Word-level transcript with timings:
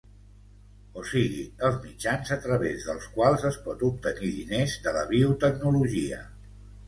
O 0.99 1.01
sigui, 1.09 1.43
els 1.67 1.75
mitjans 1.83 2.31
a 2.37 2.37
través 2.45 2.87
dels 2.87 3.05
quals 3.17 3.45
es 3.51 3.59
pot 3.67 3.85
obtenir 3.89 4.33
diners 4.39 4.75
de 4.87 4.95
la 4.99 5.05
biotecnologia. 5.15 6.21